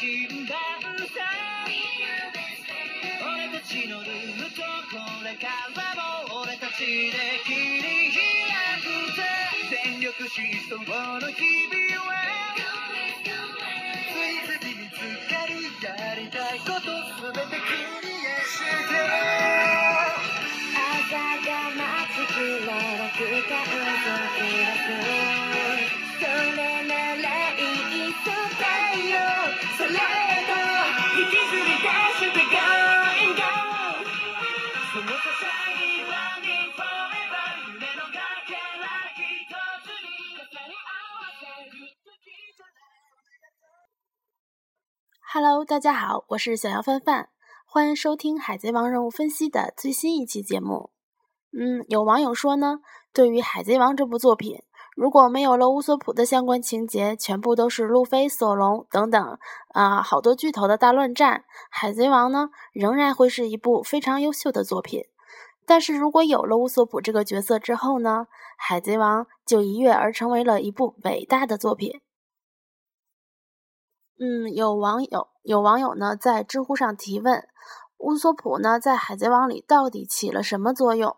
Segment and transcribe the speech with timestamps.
[0.00, 0.56] 新番
[1.12, 1.20] さ
[3.20, 5.44] 俺たちのルートこれか
[5.76, 5.92] ら
[6.32, 9.20] も俺たちで切り開くぜ
[9.84, 12.16] 全力疾走の日々は
[14.08, 14.96] 次々見つ
[15.28, 15.60] かる。
[15.84, 17.68] やりたいことすべてク
[18.00, 18.96] リアして
[20.96, 21.12] 朝
[21.44, 21.84] が待
[22.16, 22.72] ちきれな
[23.12, 23.76] く感想
[24.40, 25.49] いら
[45.32, 47.28] Hello，大家好，我是小杨范范，
[47.64, 50.90] 欢迎收听《海贼王》人物分析的最新一期节目。
[51.56, 52.80] 嗯，有网友说呢，
[53.12, 54.60] 对于《海贼王》这部作品，
[54.96, 61.38] 如果没有了乌索普的相关情节，全部都是路飞、索隆等等啊、好多巨头的大乱战，
[61.70, 65.04] 《海贼王》呢仍然会是一部非常优秀的作品。
[65.64, 68.26] 但是如果有了乌索普这个角色之后呢，
[68.58, 72.00] 《海贼王》就一跃而成为了一部伟大的作品。
[74.22, 77.48] 嗯，有网友有网友呢在知乎上提问，
[77.96, 81.16] 乌索普呢在《海贼王》里到底起了什么作用？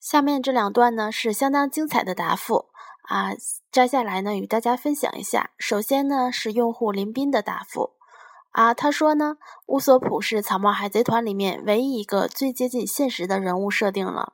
[0.00, 2.66] 下面这两段呢是相当精彩的答复
[3.02, 3.30] 啊，
[3.70, 5.50] 摘下来呢与大家分享一下。
[5.56, 7.92] 首先呢是用户林斌的答复
[8.50, 14.32] 啊，他说呢，乌索普是草帽海贼团里面唯一一个最接近现实的人物设定了。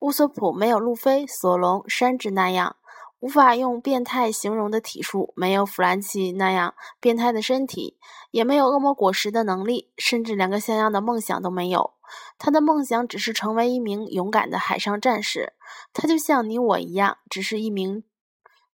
[0.00, 2.76] 乌索普没有路飞、索隆、山治那样
[3.20, 7.98] 无法用变态形容的体术，没有弗兰奇那样变态的身体，
[8.30, 11.94] 也没有恶魔果实的能力，甚至连个像样的梦想都没有。
[12.38, 15.54] 他的梦想只是成为一名勇敢的海上战士。
[15.92, 18.04] 他就像你我一样，只是一名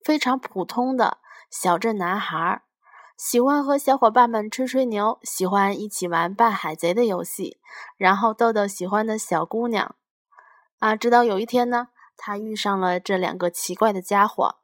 [0.03, 2.61] 非常普通的小镇男孩，
[3.17, 7.59] 喜欢和小伙伴们吹吹牛，喜欢一起玩扮海贼的游戏，
[7.95, 9.95] 然后逗逗喜欢的小姑娘。
[10.79, 11.87] 啊，直到有一天呢，
[12.17, 14.55] 他遇上了这两个奇怪的家伙，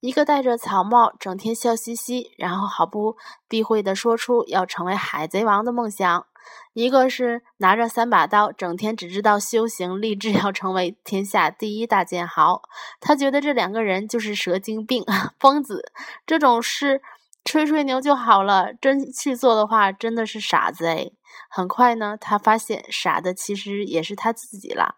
[0.00, 3.16] 一个戴着草帽，整天笑嘻嘻，然后毫不
[3.48, 6.26] 避讳地说出要成为海贼王的梦想；
[6.74, 12.62] 一个是拿着三把刀，整天只知道修行，立志要成为天下第一大剑豪。
[13.00, 15.04] 他觉得这两个人就是蛇精病、
[15.38, 15.92] 疯子，
[16.26, 17.00] 这种事
[17.44, 21.10] 吹吹牛就好了，真去做的话，真的是傻子哎。
[21.48, 24.96] 很快呢，他发现傻的其实也是他自己啦。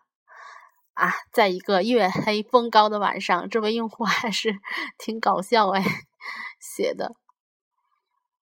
[0.98, 4.59] 啊，在一个月黑风高的晚上，这位用户还是
[4.98, 5.84] 挺搞笑哎，
[6.59, 7.14] 写的。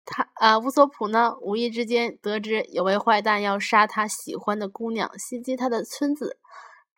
[0.03, 6.37] 他啊，乌索普呢，无意之间得知有位坏蛋要杀他喜欢的姑娘，袭击他的村子。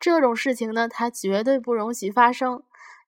[0.00, 2.64] 这种事情呢，他绝对不容许发生，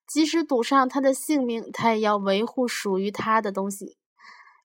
[0.07, 3.97] 即使赌上他的性命，他也要维护属于他的东西。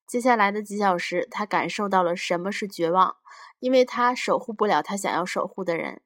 [0.05, 3.15] 接下来的几小时，他感受到了什么是绝望，
[3.59, 6.03] 因为他守护不了他想要守护的人。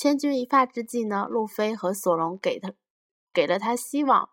[0.00, 2.72] 千钧一发之际呢，路飞和索隆给他
[3.34, 4.28] 给了他希望，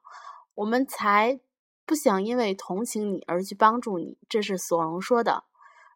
[0.54, 1.40] 我们才
[1.88, 4.16] 不想因为同情你而去帮助你。
[4.30, 5.46] 这是索隆说的。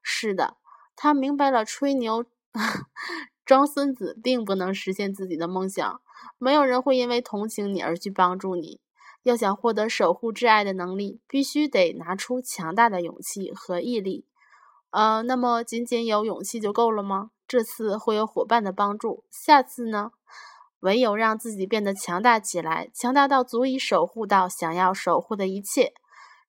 [0.01, 0.57] 是的，
[0.95, 2.25] 他明白了，吹牛
[3.45, 6.01] 装孙子并不能实现自己的梦想。
[6.39, 8.81] 没有人会因为同情你而去帮助你。
[9.21, 14.25] 要想获得守护挚爱的能力，必须得拿出强大的勇气和毅力。
[14.89, 17.29] 呃，那么仅仅有勇气就够了吗？
[17.49, 20.11] 这次会有伙伴的帮助，下次呢？
[20.81, 25.93] 唯有让自己变得强大起来，强大到足以守护到想要守护的一切。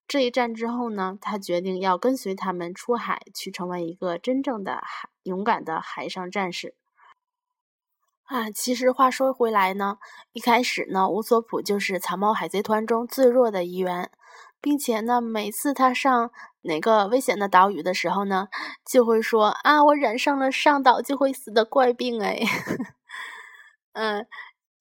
[0.07, 6.75] 这一战之后呢，他决定要跟随他们出海，去成为一个真正的海勇敢的海上战士。
[8.25, 9.97] 啊，其实话说回来呢，
[10.33, 14.11] 一开始呢，乌索普就是草帽海贼团中最弱的一员，
[14.61, 16.31] 并且呢，每次他上
[16.63, 18.49] 哪个危险的岛屿的时候呢，
[18.85, 22.41] 就会说啊，我染上了上岛就会死的怪病哎，
[23.95, 24.27] 嗯，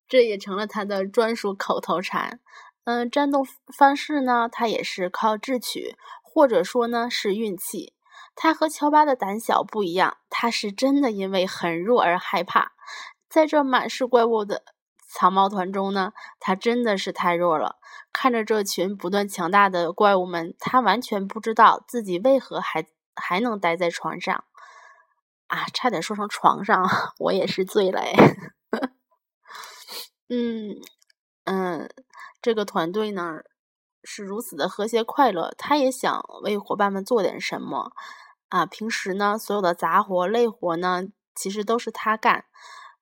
[0.07, 2.39] 这也成了他的专属口头禅。
[2.85, 3.43] 嗯，战斗
[3.77, 7.93] 方式呢，他也是靠智取，或者说呢是运气。
[8.35, 12.71] 他和乔巴的胆小不一样，他是真的因为很弱而害怕。
[13.29, 14.63] 在这满是怪物的
[15.11, 17.77] 草帽团中呢，他真的是太弱了。
[18.13, 22.85] 看着这群不断强大的怪物们，他完全不知道自己为何还
[23.15, 24.43] 还能待在床上。
[25.47, 26.87] 啊，差点说成床上，
[27.19, 28.13] 我也是醉了哎。
[30.29, 30.75] 嗯
[31.45, 31.89] 嗯，
[32.41, 33.39] 这个团队呢
[34.03, 37.91] 是如此的和谐快乐，他也想为伙伴们做点什么
[38.49, 38.65] 啊。
[38.67, 41.03] 平时呢，所有的杂活累活呢，
[41.33, 42.45] 其实都是他干。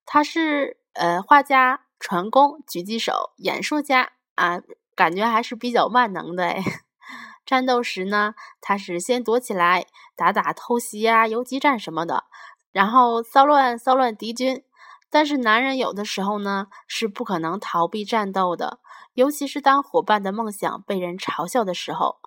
[0.06, 4.62] 他是呃画家、船工、狙击手、演说家啊，
[4.96, 6.64] 感觉还是比较万能的哎。
[7.46, 9.86] 战斗时呢，他是先躲起来
[10.16, 12.26] 打打偷袭呀、游击战什么的，
[12.72, 14.64] 然后骚乱骚乱敌军。
[15.10, 18.80] 但是男人有的时候呢是不可能逃避战斗的，
[19.14, 22.18] 尤其是当伙伴的梦想被人嘲笑的时候。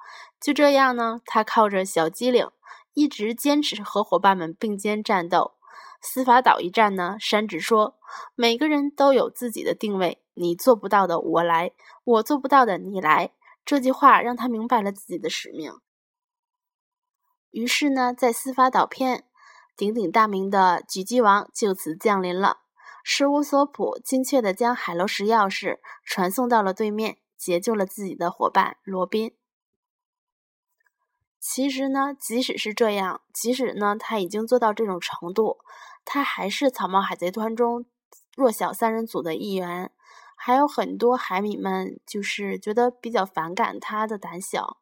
[0.40, 2.48] 就这样呢，他靠着小机灵，
[2.94, 5.52] 一直坚持和伙伴们并肩战斗。
[6.00, 7.98] 司法岛一战呢，山治说
[8.34, 11.72] ：“每个人都有自己的定位，你做不到的我来，
[12.04, 13.32] 我做不到的你来。”
[13.64, 15.74] 这句话让他明白了自己的使命。
[17.50, 19.24] 于是呢，在司法岛篇，
[19.76, 22.60] 鼎鼎大名的狙击王就此降临了。
[23.04, 29.36] 是乌索普精确地将海螺石钥匙传送到了对面，解救了自己的伙伴罗宾。
[31.40, 35.58] 其实呢，即使是这样，即使呢他已经做到这种程度，
[36.04, 37.86] 他还是草帽海贼团中
[38.36, 39.90] 弱小三人组的一员。
[40.36, 44.78] 还有很多海迷们就是觉得比较反感他的胆小。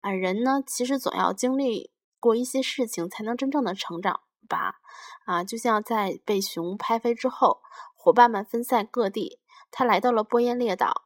[0.00, 1.90] 啊，人呢，其实总要经历
[2.20, 4.76] 过一些事情，才能真正的成长吧。
[5.24, 7.60] 啊，就像在被熊拍飞之后，
[7.94, 9.40] 伙伴们分散各地，
[9.70, 11.05] 他来到了波耶列岛。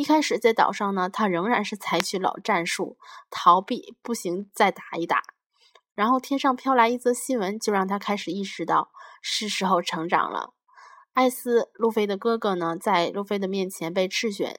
[0.00, 2.96] 一开始在岛上呢，他仍然是采取老战术，
[3.28, 5.22] 逃避不行再打一打。
[5.94, 10.54] 然后天上飘来一则新闻，就让他开始意识到是时候成长了。
[11.12, 14.56] 艾斯，路飞的哥哥呢，在路飞的面前被赤犬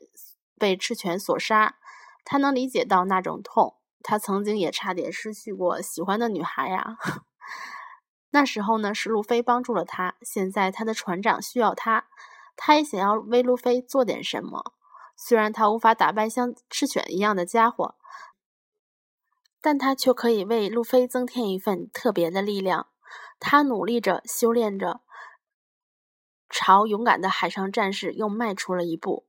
[0.60, 1.80] 被赤犬所杀，
[2.24, 3.78] 他能理解到那种痛。
[4.04, 6.98] 他曾经也差点失去过喜欢的女孩呀。
[8.30, 10.14] 那时候呢，是路飞帮助了他。
[10.22, 12.06] 现在他的船长需要他，
[12.56, 14.76] 他也想要为路飞做点什么。
[15.21, 17.97] 虽然他无法打败像赤犬一样的家伙，
[19.61, 22.89] 但他却可以为路飞增添一份特别的力量。
[23.39, 25.01] 他努力着，修炼着，
[26.49, 29.27] 朝勇敢的海上战士又迈出了一步。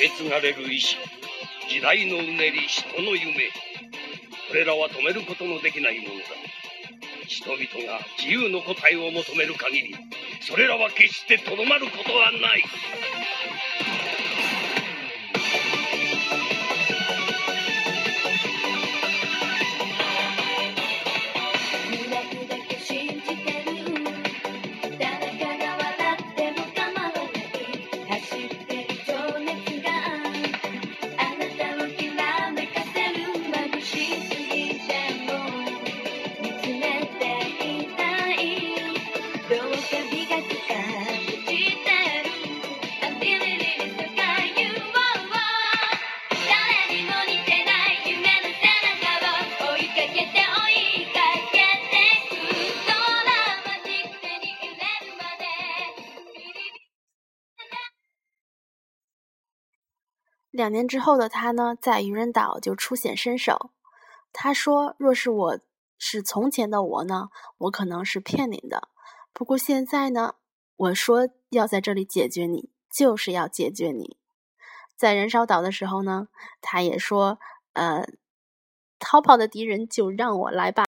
[0.00, 0.96] 受け継がれる意志
[1.75, 3.51] 時代のうねり人の夢。
[4.47, 6.25] これらは止めることのできないものだ。
[7.27, 9.95] 人々が自由の答えを求める限り
[10.39, 12.63] それらは決してとどまることはない。
[60.55, 63.71] 两年之后的他呢，在愚人岛就出显身手。
[64.31, 65.59] 他说：“若是我
[65.97, 68.87] 是从前的我呢，我可能是骗你的。
[69.33, 70.35] 不过现在呢，
[70.77, 74.15] 我说要在这里解决你，就是要解决你。”
[74.95, 76.29] 在燃烧岛的时候呢，
[76.61, 77.37] 他也说
[77.73, 78.07] ：“呃，
[78.97, 80.85] 逃跑的敌人就让我来吧。”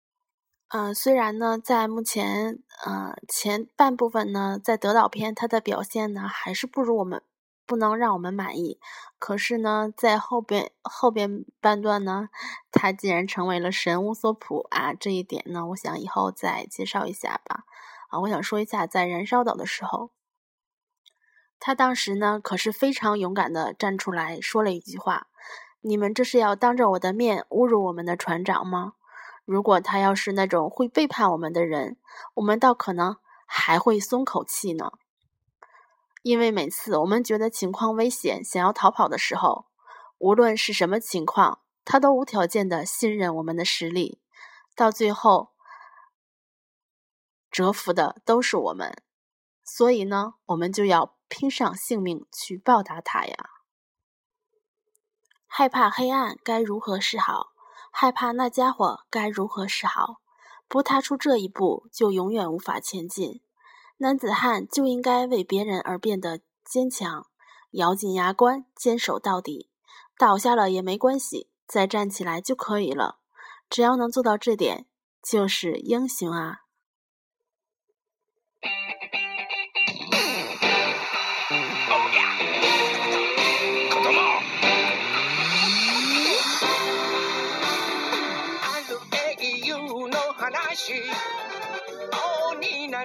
[0.69, 7.24] 呃，虽然呢，在目前呃前半部分呢，在德岛篇他的表现呢，还是不如我们，
[7.65, 8.79] 不能让我们满意。
[9.17, 12.29] 可是呢，在后边后边半段呢，
[12.72, 14.93] 他竟然成为了神乌索普啊！
[14.93, 17.63] 这一点呢，我想以后再介绍一下吧。
[18.10, 20.12] 啊，我想说一下，在燃烧岛的时候，
[21.60, 25.27] 他当时呢可是非常勇敢的站出来说了一句话
[25.81, 28.93] ：“你们这是要当着我的面侮辱我们的船长吗？
[29.45, 31.98] 如果他要是那种会背叛我们的人，
[32.36, 34.91] 我们倒可能还会松口气呢。”
[36.25, 39.67] 因为每次我们觉得情况危险，想要逃跑的时候，
[40.17, 44.20] 无论是什么情况，他都无条件的信任我们的实力，
[44.75, 45.51] 到最后
[47.51, 49.03] 折服的都是我们。
[49.63, 53.36] 所以呢，我们就要拼上性命去报答他呀！
[55.46, 57.50] 害怕黑暗该如何是好？
[57.91, 60.22] 害怕那家伙该如何是好？
[60.67, 63.44] 不踏出这一步，就永远无法前进。
[63.97, 67.27] 男子汉就应该为别人而变得坚强，
[67.71, 69.69] 咬紧牙关，坚守到底。
[70.17, 73.19] 倒下了也没关系，再站起来就可以了。
[73.69, 74.85] 只要能做到这点，
[75.23, 76.61] 就是英雄啊！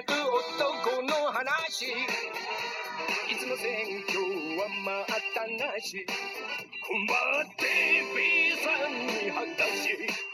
[0.01, 1.85] になる男の話。
[1.85, 4.19] いつも選挙
[4.59, 6.05] は待ったなし
[6.85, 7.65] 困って
[8.15, 10.30] B さんに果たし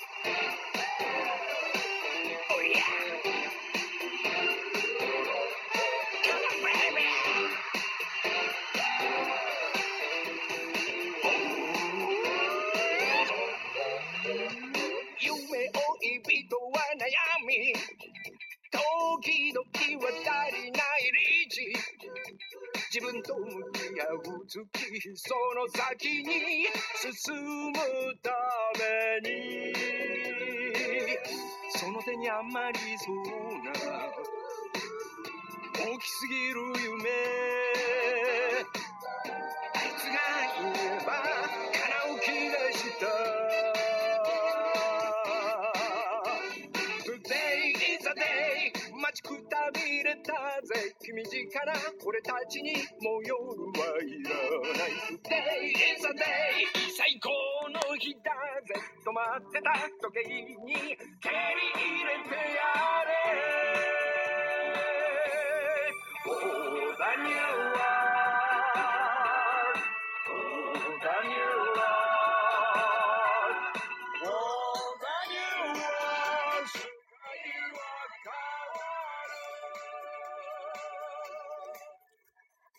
[25.15, 27.73] その先に進む
[28.21, 28.31] た
[29.23, 29.73] めに。
[31.69, 33.15] その手にあまりそう
[33.63, 33.71] な。
[35.73, 38.26] 大きすぎる夢。
[50.67, 51.73] れたぜ君近な
[52.05, 53.35] 俺たちにもう夜
[53.79, 54.29] はいら
[54.77, 54.91] ない。
[55.23, 57.29] Today is a day 最高
[57.69, 58.31] の日だ
[58.65, 59.73] ぜ止まってた。
[60.01, 62.41] 時計に蹴り入れてや
[63.07, 63.11] れ。
[66.29, 66.31] Oh,
[66.99, 67.47] the new
[67.77, 67.87] world
[70.29, 71.66] Oh, the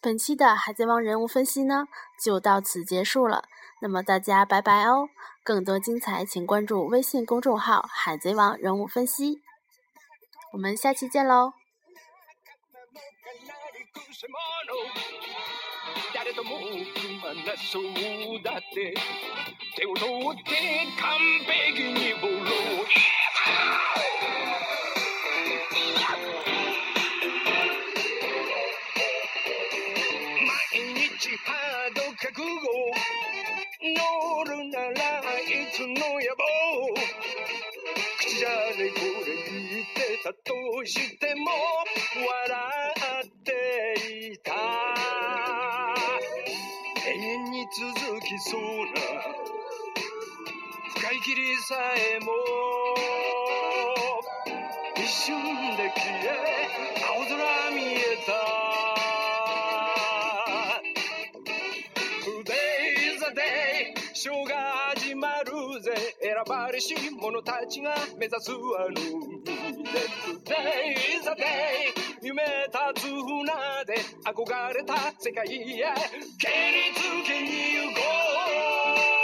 [0.07, 1.87] 本期的海贼王人物分析呢，
[2.21, 3.45] 就到此结束了。
[3.81, 5.09] 那么大家拜拜哦！
[5.43, 9.41] 更多精彩，请关注微信公众号“海贼王人物分析”。
[10.53, 11.53] 我们下期见喽！
[16.13, 17.83] 誰とも組まなそう
[18.41, 18.93] だって
[19.75, 22.33] 手を取って完璧にボロ
[32.38, 32.54] 覚悟
[33.82, 36.46] 乗るならいつの野望
[38.20, 41.50] 口じゃねこれ言ってたとしても
[42.14, 42.54] 笑
[43.24, 43.50] って
[44.34, 44.52] いた
[47.08, 49.02] 永遠に続きそうな
[50.94, 52.30] 深い霧さえも
[54.94, 55.42] 一瞬
[55.76, 56.38] で消え
[57.04, 57.34] 青空
[57.74, 58.67] 見えた
[66.78, 68.94] 選ばれし者たちが目指すあの
[70.44, 71.92] Today is a day
[72.22, 72.42] 夢
[72.94, 73.44] 立つ船
[73.84, 75.58] で憧れた世界へ。
[76.38, 77.48] 蹴りつけに
[77.88, 78.00] 行こ
[79.14, 79.17] う